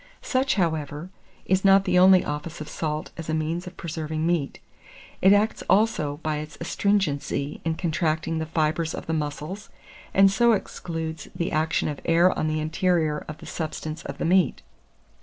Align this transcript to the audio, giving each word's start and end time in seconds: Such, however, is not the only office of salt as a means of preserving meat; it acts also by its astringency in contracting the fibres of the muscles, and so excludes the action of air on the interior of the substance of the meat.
Such, 0.23 0.55
however, 0.55 1.11
is 1.45 1.63
not 1.63 1.85
the 1.85 1.99
only 1.99 2.25
office 2.25 2.59
of 2.59 2.67
salt 2.67 3.11
as 3.17 3.29
a 3.29 3.35
means 3.35 3.67
of 3.67 3.77
preserving 3.77 4.25
meat; 4.25 4.59
it 5.21 5.31
acts 5.31 5.61
also 5.69 6.17
by 6.23 6.37
its 6.37 6.57
astringency 6.59 7.61
in 7.63 7.75
contracting 7.75 8.39
the 8.39 8.47
fibres 8.47 8.95
of 8.95 9.05
the 9.05 9.13
muscles, 9.13 9.69
and 10.11 10.31
so 10.31 10.53
excludes 10.53 11.27
the 11.35 11.51
action 11.51 11.87
of 11.87 12.01
air 12.03 12.35
on 12.35 12.47
the 12.47 12.59
interior 12.59 13.23
of 13.27 13.37
the 13.37 13.45
substance 13.45 14.01
of 14.05 14.17
the 14.17 14.25
meat. 14.25 14.63